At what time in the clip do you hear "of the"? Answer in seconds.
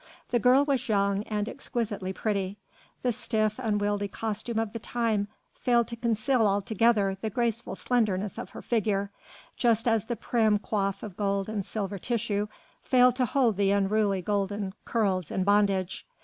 4.57-4.79